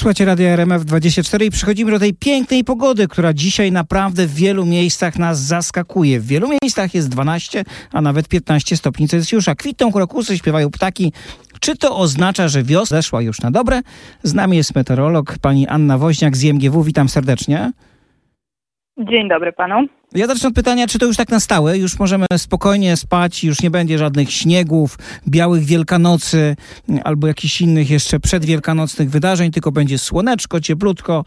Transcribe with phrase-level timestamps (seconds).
[0.00, 4.66] Słuchajcie Radia RMF 24 i przechodzimy do tej pięknej pogody, która dzisiaj naprawdę w wielu
[4.66, 6.20] miejscach nas zaskakuje.
[6.20, 9.54] W wielu miejscach jest 12, a nawet 15 stopni Celsjusza.
[9.54, 11.12] Kwitną krokusy, śpiewają ptaki.
[11.60, 13.80] Czy to oznacza, że wiosna zeszła już na dobre?
[14.22, 16.82] Z nami jest meteorolog pani Anna Woźniak z IMGW.
[16.82, 17.72] Witam serdecznie.
[19.08, 19.86] Dzień dobry panu.
[20.14, 21.78] Ja zacznę od pytania, czy to już tak na stałe?
[21.78, 26.56] Już możemy spokojnie spać, już nie będzie żadnych śniegów, białych wielkanocy
[27.04, 31.24] albo jakichś innych jeszcze przedwielkanocnych wydarzeń, tylko będzie słoneczko, cieplutko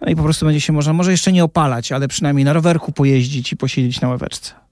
[0.00, 2.92] no i po prostu będzie się można, może jeszcze nie opalać, ale przynajmniej na rowerku
[2.92, 4.63] pojeździć i posiedzieć na ławeczce.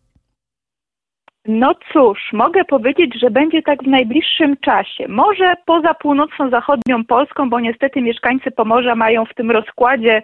[1.46, 5.08] No cóż, mogę powiedzieć, że będzie tak w najbliższym czasie.
[5.08, 10.22] Może poza północno-zachodnią Polską, bo niestety mieszkańcy Pomorza mają w tym rozkładzie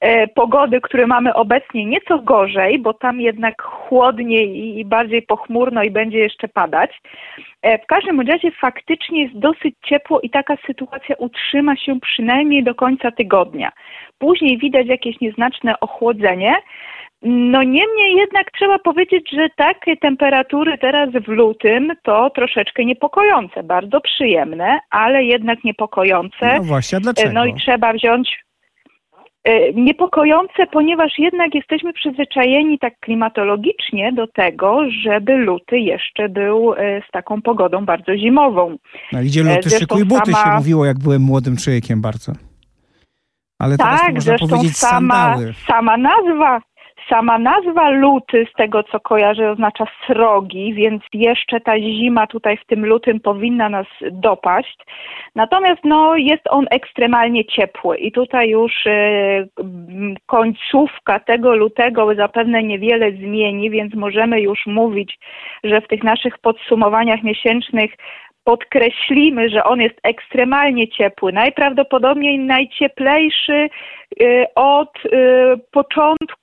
[0.00, 5.82] e, pogody, który mamy obecnie, nieco gorzej, bo tam jednak chłodniej i, i bardziej pochmurno
[5.82, 7.00] i będzie jeszcze padać.
[7.62, 12.74] E, w każdym razie faktycznie jest dosyć ciepło i taka sytuacja utrzyma się przynajmniej do
[12.74, 13.72] końca tygodnia.
[14.18, 16.54] Później widać jakieś nieznaczne ochłodzenie.
[17.22, 24.00] No niemniej jednak trzeba powiedzieć, że takie temperatury teraz w lutym to troszeczkę niepokojące, bardzo
[24.00, 26.54] przyjemne, ale jednak niepokojące.
[26.56, 27.32] No właśnie, a dlaczego?
[27.32, 28.44] No i trzeba wziąć
[29.44, 37.02] e, niepokojące, ponieważ jednak jesteśmy przyzwyczajeni tak klimatologicznie do tego, żeby luty jeszcze był e,
[37.08, 38.76] z taką pogodą bardzo zimową.
[39.12, 42.32] No idzie luty, Zresztą szykuj buty sama- się mówiło, jak byłem młodym człowiekiem bardzo.
[43.58, 45.54] Ale teraz to Tak, można zresztą powiedzieć sama, sandały.
[45.66, 46.60] sama nazwa,
[47.10, 52.66] sama nazwa luty, z tego co kojarzę, oznacza srogi, więc jeszcze ta zima tutaj w
[52.66, 54.78] tym lutym powinna nas dopaść.
[55.34, 63.12] Natomiast no, jest on ekstremalnie ciepły i tutaj już m, końcówka tego lutego zapewne niewiele
[63.12, 65.18] zmieni, więc możemy już mówić,
[65.64, 67.90] że w tych naszych podsumowaniach miesięcznych
[68.44, 73.68] podkreślimy, że on jest ekstremalnie ciepły, najprawdopodobniej najcieplejszy
[74.22, 75.10] y, od y,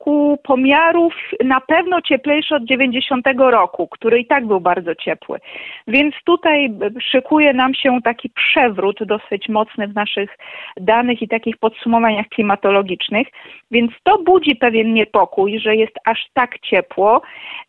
[0.08, 1.14] początku pomiarów,
[1.44, 5.40] na pewno cieplejszy od 90 roku, który i tak był bardzo ciepły.
[5.88, 6.74] Więc tutaj
[7.12, 10.38] szykuje nam się taki przewrót dosyć mocny w naszych
[10.78, 13.28] danych i takich podsumowaniach klimatologicznych,
[13.72, 17.22] więc to budzi pewien niepokój, że jest aż tak ciepło.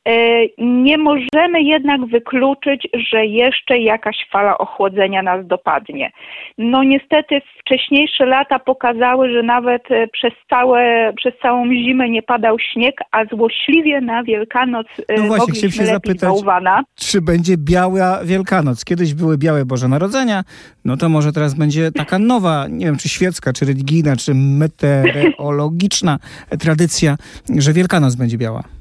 [0.09, 0.12] E,
[0.59, 6.11] Nie możemy jednak wykluczyć, że jeszcze jakaś fala ochłodzenia nas dopadnie.
[6.59, 12.56] No niestety wcześniejsze lata pokazały, że nawet e, przez, całe, przez całą zimę nie padał
[12.72, 16.83] śnieg, a złośliwie na Wielkanoc e, No właśnie, chciałem mogliśmy się zapytać, bałwana.
[16.94, 18.84] czy będzie biała Wielkanoc.
[18.84, 20.44] Kiedyś były białe Boże Narodzenia,
[20.84, 26.19] no to może teraz będzie taka nowa, nie wiem, czy świecka, czy religijna, czy meteorologiczna
[26.59, 27.17] tradycja,
[27.59, 28.78] że Wielkanoc będzie biała.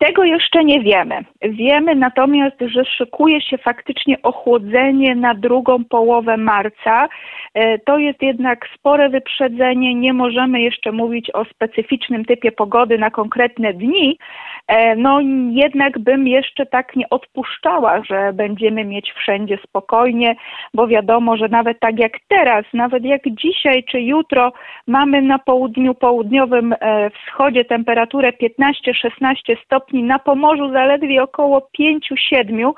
[0.00, 1.24] Tego jeszcze nie wiemy.
[1.42, 7.08] Wiemy natomiast, że szykuje się faktycznie ochłodzenie na drugą połowę marca.
[7.54, 9.94] E, To jest jednak spore wyprzedzenie.
[9.94, 14.18] Nie możemy jeszcze mówić o specyficznym typie pogody na konkretne dni.
[14.68, 20.36] E, No jednak bym jeszcze tak nie odpuszczała, że będziemy mieć wszędzie spokojnie,
[20.74, 24.52] bo wiadomo, że nawet tak jak teraz, nawet jak dzisiaj czy jutro
[24.86, 32.72] mamy na południu, południowym e, wschodzie temperaturę 15-16 stopni, na Pomorzu zaledwie około 5-7,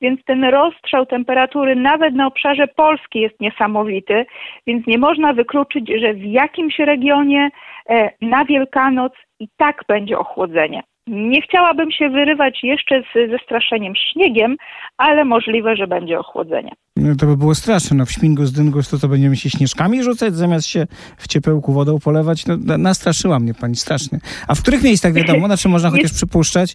[0.00, 4.26] więc ten rozstrzał temperatury nawet na obszarze Polski jest niesamowity,
[4.66, 7.50] więc nie można wykluczyć, że w jakimś regionie
[7.88, 10.82] e, na Wielkanoc i tak będzie ochłodzenie.
[11.08, 14.56] Nie chciałabym się wyrywać jeszcze z, ze straszeniem śniegiem,
[14.96, 16.72] ale możliwe, że będzie ochłodzenie.
[16.96, 17.96] No to by było straszne.
[17.96, 20.86] No w śmigu z dyngus to co będziemy się śnieżkami rzucać, zamiast się
[21.18, 22.46] w ciepełku wodą polewać.
[22.46, 24.18] No, na- nastraszyła mnie pani strasznie.
[24.48, 26.74] A w których miejscach wiadomo, na czym można chociaż przypuszczać?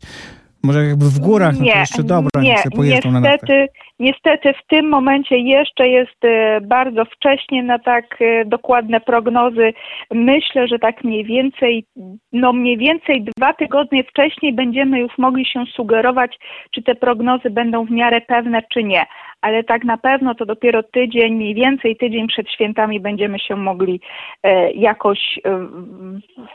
[0.63, 3.49] Może jakby w górach, no to jeszcze dobra, nie, niech pojeżdżą na nartach.
[3.49, 3.67] niestety,
[3.99, 9.73] niestety w tym momencie jeszcze jest e, bardzo wcześnie na tak e, dokładne prognozy.
[10.11, 11.85] Myślę, że tak mniej więcej,
[12.33, 16.37] no mniej więcej dwa tygodnie wcześniej będziemy już mogli się sugerować,
[16.71, 19.05] czy te prognozy będą w miarę pewne, czy nie.
[19.43, 24.01] Ale tak na pewno to dopiero tydzień, mniej więcej tydzień przed świętami będziemy się mogli
[24.43, 25.67] e, jakoś e,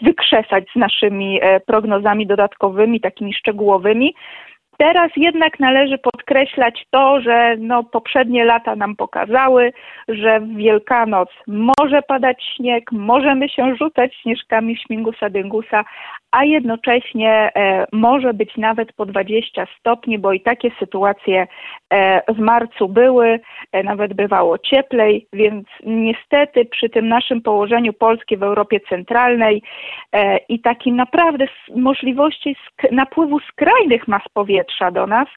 [0.02, 4.14] wykrzesać z naszymi e, prognozami dodatkowymi, takimi szczegółowymi.
[4.78, 9.72] Teraz jednak należy podkreślać to, że no, poprzednie lata nam pokazały,
[10.08, 15.84] że w Wielkanoc może padać śnieg, możemy się rzucać śnieżkami śmigusa dyngusa,
[16.30, 21.46] a jednocześnie e, może być nawet po 20 stopni, bo i takie sytuacje
[21.90, 23.40] e, w marcu były,
[23.72, 29.62] e, nawet bywało cieplej, więc niestety przy tym naszym położeniu Polski w Europie Centralnej
[30.12, 31.46] e, i takim naprawdę
[31.76, 34.22] możliwości sk- napływu skrajnych mas
[34.68, 35.28] powietrza do nas,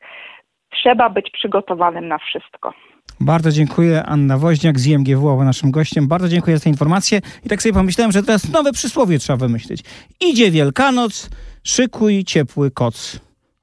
[0.69, 2.74] trzeba być przygotowanym na wszystko.
[3.19, 4.04] Bardzo dziękuję.
[4.04, 6.07] Anna Woźniak z IMGW była naszym gościem.
[6.07, 7.22] Bardzo dziękuję za te informacje.
[7.45, 9.83] I tak sobie pomyślałem, że teraz nowe przysłowie trzeba wymyślić.
[10.22, 11.30] Idzie Wielkanoc,
[11.63, 13.19] szykuj ciepły koc.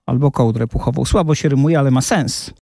[0.06, 1.05] Albo kołdrę puchową.
[1.05, 2.55] Słabo się rymuje, ale ma sens.